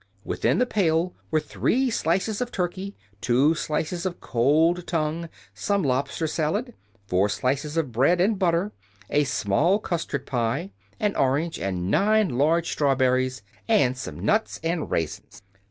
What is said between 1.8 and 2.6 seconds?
slices of